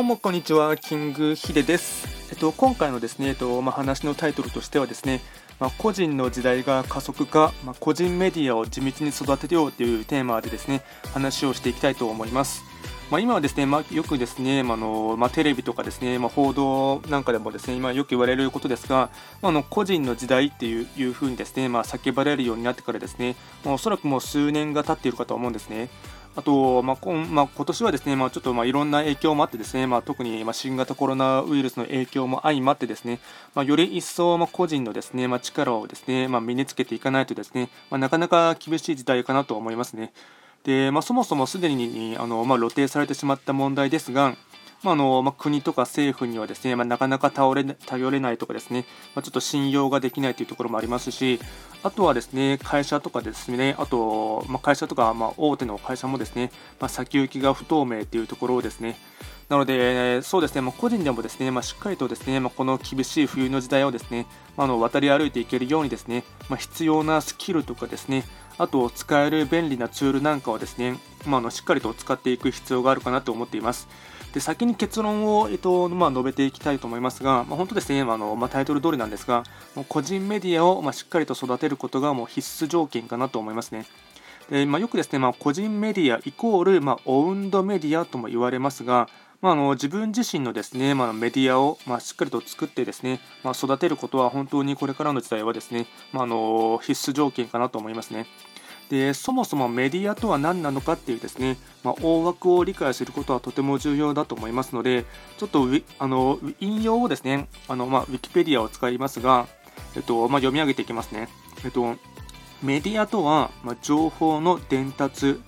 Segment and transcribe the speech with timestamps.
[0.00, 2.08] どうもこんにちは、キングヒデです。
[2.30, 5.20] えっと、今回のですね、えっとまあ、話のタイトルとしてはですね、
[5.58, 10.80] まあ、個人の時代が加速化、まあ、個人メディアを地道に育てようというテーマでですね、
[11.12, 12.64] 話をしていきたいと思います。
[13.10, 19.10] まあ、今はですね、まあ、よくですね、まあのまあ、テレビとかですね、まあ、報道なんかでもですね、今よく言われることですが、
[19.42, 23.36] まあ、の個人の時代っていういうふうにですね、まあ、叫ばれるようになってからですね、
[23.66, 25.90] まあ、おそらくもう数年が経っているかと思うんですね。
[26.36, 33.18] あと、まあ今まあ、今年はですね、まあ、ちょっとまあいろんな影響もあってですね、まあ、特にまあ新型コロナウイルスの影響も相まってですね、
[33.54, 40.12] まあ、より一層まあ個人のですね、まあ、力をですね、まあ、身につけていかないとですね、まあ、なかなか厳しい時代かなと思いますね。
[40.62, 44.36] で、まあ、そもそもすでにあの、まあ、露呈されてしまった問題ですが、
[44.82, 51.38] まあのまあ、国とか政府にはですね、まあ、なかなか頼れ頼れないとかですね、まあ、ちょっと信用ができないというところもありますし、
[51.82, 58.96] あとはですね、会社とかですね、あと、まあ、会社とか、まあ、大手の会社もですね、まあ、先行きが不透明というところをですね、
[59.50, 64.26] なので、そうですね、まあ、個人でもですね、まあ、しっかりとですね、まあ、この厳しい冬の時代をですね、
[64.56, 68.24] まあ、の渡り歩いていけるようにですね、ま、必要なスキルとかですね、
[68.58, 73.88] あと使える便利なツールなんかをですね、まあ、のしっかりと使っていく必要があるかなと思っています。
[74.32, 83.86] で先に結論を、えっとまあ、述べていきたいと思いますが、まあ、本当ですね、まあのまあ、タイトル通りなんですが、もう個人メディアを、まあ、しっかりと育てることがもう必須条件かなと思いますね。
[84.50, 89.08] でまあ、よくですね、まあ、個人メディアイコール、まあ、オウンドメディアとも言われますが、
[89.40, 98.26] まあ、あの自分自身のですね、まあ、メディアを、まあ、しっかりと作ってですね、まあ、育てることは本当にこれからの時代はですね、まあ、あの必須条件かなと思いますね。
[98.90, 105.04] でそもそもメディアとは何なのかっていうですね、まあ、大枠を理解することはとても重要だと思いますので、
[105.38, 105.68] ちょっと
[106.00, 109.46] あの引用をですね、あのまあ、ウィキペディアを使いますが、
[109.96, 111.28] えっとまあ、読み上げていきますね。
[111.64, 111.94] えっと、
[112.62, 115.40] メディアとは、まあ、情報の伝達、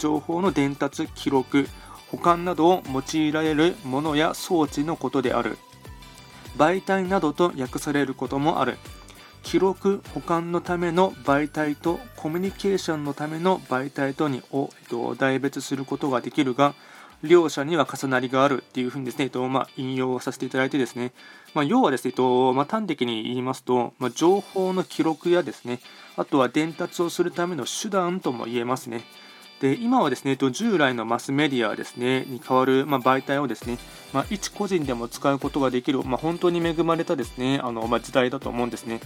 [0.00, 1.68] 情報の伝達、記録、
[2.10, 5.56] 保管などを用いられるものや装置のことである。
[6.56, 8.76] 媒体などと訳されることもある。
[9.42, 16.74] 記録保管のための媒体とコミュニケーションのための媒体とにを、えっと、代別することができるが
[17.22, 21.12] 両者には重なりがあるっていうふうにですね、えっとまあ、引用させていただいてですね、
[21.52, 25.80] まあ、要はですね、えっとまあ、端的に言いますと、ま、情報の記録やですね、
[26.16, 29.02] あとは伝達をするための手段とも言えますね。
[29.60, 33.78] で今はですね、従来のマスメディアですねに代わる、まあ、媒体をですね、
[34.12, 39.00] まあ、一個人でも使うことができる、まあ、本当に恵まれたですねあの、まあ時代だと思うんですね。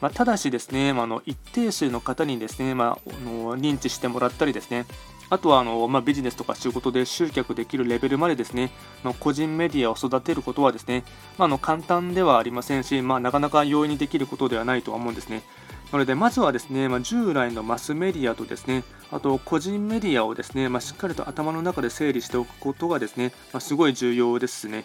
[0.00, 4.86] まあただしですね、まあ、の一定数の方にですね、まあ、の認知してもらったりですね、
[5.28, 8.70] あとはあの、まあ、ビジネスとか仕事で集客できるレベルまでですね、
[9.02, 11.02] ま個人メディアを育てることはですね、
[11.38, 15.42] まあ、の簡単ではありませんし、まあ、なかなか容易にできることではないとは思うんですね。
[15.92, 24.84] なので、まずはですね、まあ、従来のマスメディアとですね、あと個人メディアをですね、まあ、しっかりと頭の中で整理しておくことがですね、まあ、すごい重要ですね。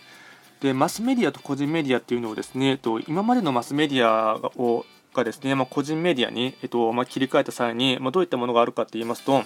[0.61, 9.43] で、マスメディアと個人メディアっていうのをですね、と今までのマスメディアをがですね、ま個人メディアに、えっとま切り替えた際に、まどういったものがあるかって言いますと、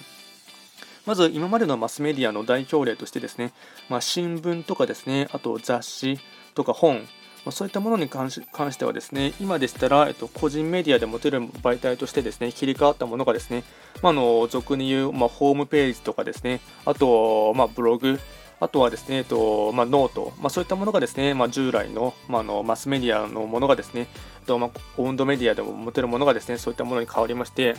[1.05, 3.53] まず今までのマスメディアの代表例としてですね、
[3.89, 6.19] ま新聞とかですね、あと雑誌
[6.53, 7.07] とか本、
[7.45, 13.63] まそういったものに関してはですね、今でしたら、えっと、個人メディアで持てる媒体としてですね、切り替わったものがですね、
[14.01, 18.19] まあ、の俗に言う、まあ、ホームページとかですね、あと、まあ、ブログ、
[18.59, 24.07] あとはですね、えっとまあ、ノート、まあ、そういったものがですね、まあ、従来の,、まあ、のマスメディアのものがですね、
[24.45, 27.75] とまあ、オウンドメディアでも持てるものがですね、そういったものに変わりまして、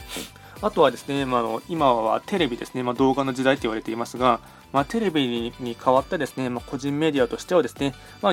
[0.63, 4.41] あとはですね、まあ、の今はテレビですね、まあ、動画の時代と言われていますが、
[4.73, 8.33] まあ、テレビに変わったですね、ま、個人メディアとしてはですね、まあ、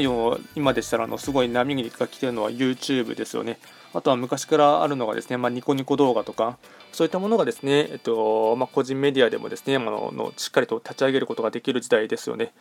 [0.56, 3.60] 今でしたらあのすごい波が来ているのは YouTube ですよね。
[3.94, 6.58] あとは昔からあるのがですね、ま、ニコニコ動画とか、
[6.92, 12.54] そういったものがですね、えっとま、個人メディアでもですね、あのしっかりと立ち上げることができる時代ですよね。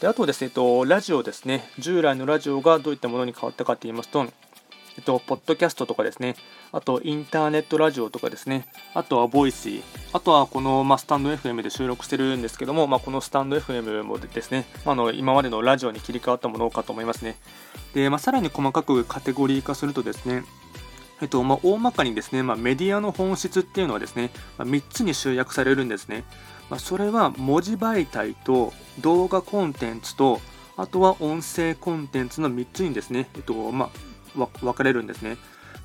[0.00, 4.26] であとですね、えっと、ラジオですね、従来のラジオがどういったものに変わったかと言いますと、
[4.98, 6.34] えっと、ポッドキャストとかですね、
[6.72, 17.36] あとインターネットラジオとかですね、あとはボイシー、あとはこの、まあ、スタンド FM で収録してるんですけども、まあ、このスタンド FM もですね、あ、の今までのラジオに切り替わったものかと思いますね。
[17.94, 20.42] で、まあ、さらに細かくカテゴリー化するとですね、
[21.22, 26.24] えっとまあ、大まかにですね、まあ、メディアの本質っていうのはですね、まあ、3つに集約されるんですね。
[26.70, 30.40] まあ、それは文字媒体と動画コンテンツと
[30.76, 35.36] あとは音声コンテンツの3つにですね、えっとまあ、分かれるんですね。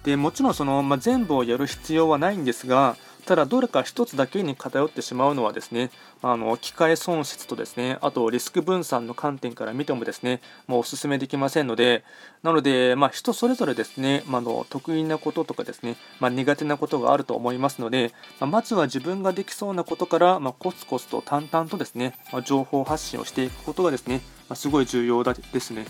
[0.04, 5.92] でもちろんその、まあ、全部をやる必要はないんですが、ただ、どれか1つだけに偏ってしまうのはですね、
[6.22, 12.04] あの機械損失とですね、あとリスク分散の観点から見てもですね、もうお勧めできませんので、
[12.42, 18.12] なので、まあ、人それぞれですね、まあの得意なこととかですね、まあ、苦手なことがあると思いますので、
[18.42, 25.86] ままずは自分ができそうなことから、まコツコツと淡々とですね、ま情報発信をしていくことがですね、ますごい重要だですね。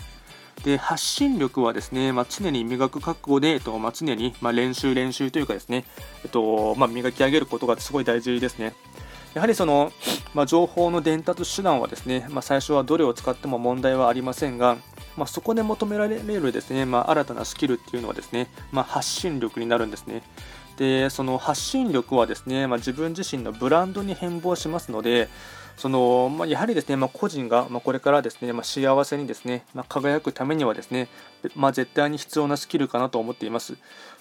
[0.64, 5.84] で発信力はですね、まあ、常に磨く覚悟で、えっとまあ、常に、まあ練習、練習というかですね、
[6.24, 8.74] えっとまあ、磨き上げることがすごい大事ですね。
[9.34, 9.92] やはりその、
[10.32, 14.76] まあ、情報の伝達手段はですね、まあ、最初はどれを使っても問題はありませんが、
[15.16, 20.22] まあ、そこで求められるですね、ま新たなスキルっていうのはですね、ま発信力になるんですね。
[20.76, 25.28] でその発信力はですね、ま自分自身のブランドに変貌しますので、
[25.76, 31.08] そのまあ、やはりですね、まあ、個人が、まあ、これからですね、ま幸せにですね、ま輝くためにはですね、
[31.54, 33.76] ま絶対に必要なスキルかなと思っています。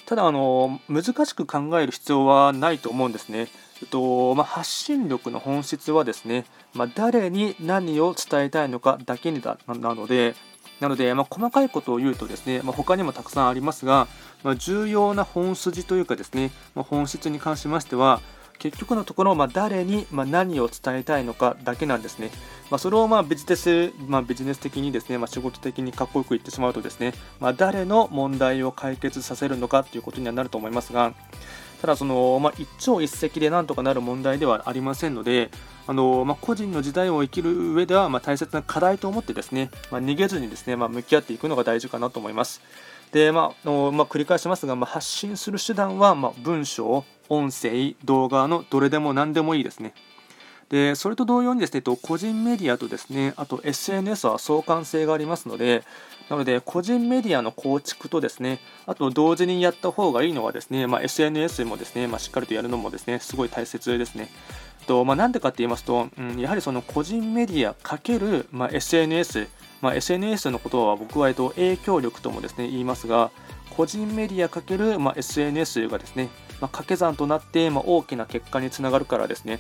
[0.05, 3.47] ただあの、難しく考える必要はないと思うんですね。
[3.81, 10.35] えっとま発信力の本質はですね、ま誰に何を伝えたいのかだけにだなので、
[10.79, 14.07] なので、ま細かいことを言うとですね、ま他にもたくさんありますが、
[14.43, 18.21] ま重要な本筋というかですね、ま本質に関しましては、
[18.63, 22.31] 結局のところ、まあ、誰に、まあ、何を伝えたいのかだけなんですね。
[22.71, 31.13] まあ、それをまあビジネス、まあ、ビジネス的にですね、まあ、仕事的にかっこよく言ってしまうとですね、まあ、誰の問題を解決させるのかということにはなると思いますが、
[31.81, 35.51] ただその、まあ、一朝一夕でなんとかなる問題ではありませんので、
[35.85, 42.61] あのまあ、個人の時代を生きる上では、まあ、大切な課題と思ってですね、まあ、逃げずにですね、まあ、向き合っていくのが大事かなと思います。
[43.11, 49.93] で、まあのまあ、繰り返しますが、まあ、発信する手段は、まあ、文章、音声、動画のどれでも何でもいいですね。
[50.69, 55.83] でそれと同様にですね、個人メディアとですね、あと SNS は相関性がありますので、
[56.29, 64.29] なので、個人メディアの構築とですね、あと同時にやった方がいいのはですね、まあ、SNS もですね、まあ、しっかりとやるのもですね、すごい大切ですね。
[64.87, 69.47] とまあ、なんでかって言いますと、うん、やはりその個人メディア×、まあ、SNS、
[69.81, 73.31] まあ、SNS のことは僕は、えっと、影響力ともですね言いますが、
[73.77, 76.29] 個人メディア×、まあ、SNS がですね、
[76.61, 79.59] まあ、掛け算となって、まあ、大きな結果につながるからですね。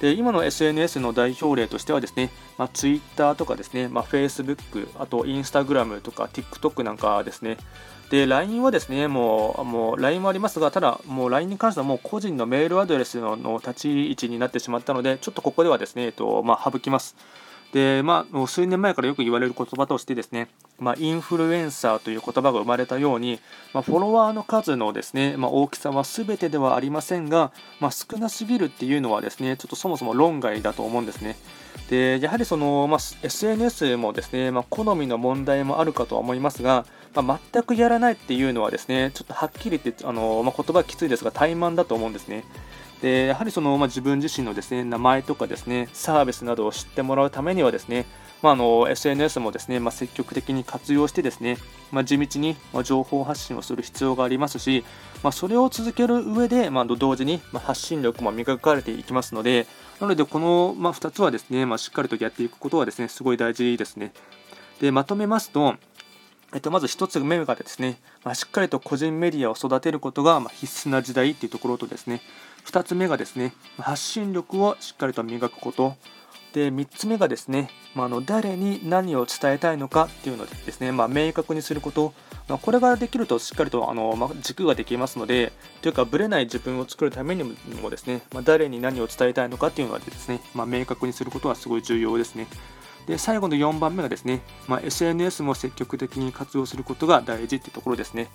[0.00, 7.56] で今の SNS の代表例としてはですね、まあ、Twitter とかですね、まあ、Facebook、あと Instagram とか TikTok なんかですね、
[8.12, 17.16] で、LINE はですね、もう、もう LINE もありますが、ただ、もう LINE に関してはもう個人のメールアドレスの立ち位置になってしまったので、ちょっとここではですね、えっと、まあ、省きます。
[17.72, 20.48] で、まあ、数年前からよく言われる言葉としてですね、
[20.78, 23.40] まあ、インフルエンサーという言葉が生まれたように、
[23.72, 31.36] まあ、フォロワーの数のですね、まあ、大きさは全てではありませんが、ま、少なすぎるっていうのはですね、ちょっとそもそも論外だと思うんですね。
[31.88, 42.44] でやはりその、まあ、SNS もですね、まあ、好みの問題もあるかとは思いますが、まあ、全くやらないっていうのはですね、ちょっとはっきり言って、あのま、言葉はきついですが、怠慢だと思うんですね。
[43.02, 48.06] でやはりその、まあ、自分自身のですね名前とかですねサービスなどを知ってもらうためにはですね、
[48.42, 51.58] まあ、の SNS もですね、まあ、積極的に活用してですね、
[51.90, 54.84] ま、地道に、情報発信をする必要がありますし、
[55.24, 59.66] ま、それを続ける上で、まあ、同時に、発信力も磨かれていきますので
[60.00, 64.12] なのでこの、ま2つはですね、ましっかりとやっていくことはですねすごい大事ですね。
[64.80, 65.76] でまとめますと
[66.54, 72.20] えっと、まず1つ目がですね、まあ、しっかりと個人メディアを育てることが必須な時代っていうところとですね、
[72.66, 75.96] 2つ目がですね、発信力をしっかりと磨くこと。
[76.52, 82.12] で、3つ目がですね、まあ、の誰に何を伝えたいのかっていうのでですね、まあ、明確にすること。
[82.48, 92.46] まあ、これができるとしっかりとあの、ま、軸ができますので、というか、ぶれない自分を作るためにもですね、ま、誰に何を伝えたいのかっていうのはですね、ま、明確にすることはすごい重要ですね。
[93.06, 98.28] で最後の4番目がですね、まあ、SNS も積極的に活用することが大事ってところですね。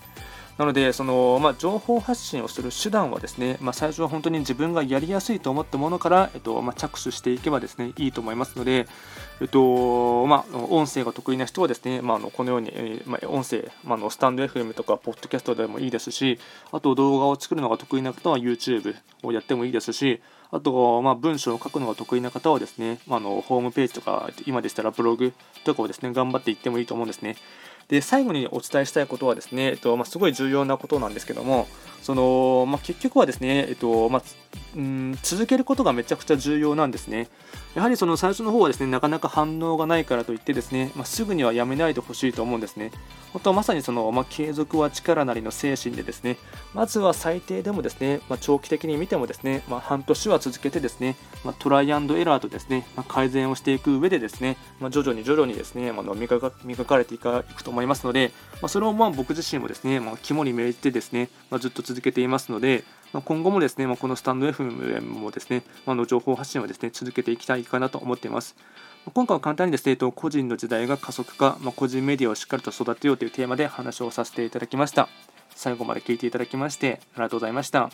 [0.57, 8.87] なので、そのまあ、情報発信をする手段はですね、まあ、最初は本当に自分がやりやすいと思ったものから、えっとまあ、着手していけばですねいいと思いますので、
[9.39, 16.39] えっとまあ、音声が得意な人はですね、まあ、のこのように、え、まあ、音声、まあ、のスタンド FM とか、ポッドキャストでもいいですし、
[16.71, 25.33] あと動画を作るのが得意な方は YouTube をやってもいいですし、あと、まあ、文章を書くのが得意な方はですね、まあ、のホームページとか、今でしたらブログ
[25.65, 27.35] とかをですね、頑張っていってもいいと思うんですね。
[27.89, 31.67] で最後にお伝えしたいことはですね、えっとまあ、すごい重要なことなんですけども
[32.01, 34.23] その、まあ、結局はですね、えっとまあ、
[34.75, 37.27] うん続けることがめちゃくちゃ重要なんですね。
[37.75, 42.91] やはりその最初の方はですねなかなか反応がないからといってですね、まあ、すぐにはやめないでほしいと思うんですね。
[43.33, 46.37] 本当はまさにその、まあ、継続は力なりの精神でですね
[46.73, 58.31] まずは最低でもですね、まあ、長期的に見てもですね、まあ、半年は続けてですね、まトライアンドエラーとですね、ま改善をしていく上でですね、ま徐々に徐々にですね、まあ、磨か磨かれていくと思思いますので、
[58.61, 68.55] まそれをまあ僕自身もですね、ま肝に銘じてですね、まずっと続けていますので、ま今後もですね、まこのスタンド FM もですね、まあの情報発信をですね続けていきたいかなと思っています。
[69.13, 75.07] 今回は簡単にですね、個人の時代が加速化、ま個人メディアをしっかりと育てようというテーマで話をさせていただきました。
[75.55, 77.89] 最後まで聞いていただきましてありがとうございました。